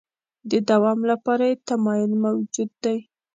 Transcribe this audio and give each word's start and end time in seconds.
د 0.49 0.51
دوام 0.69 0.99
لپاره 1.11 1.43
یې 1.49 1.61
تمایل 1.67 2.11
موجود 2.25 2.69
دی. 2.83 2.97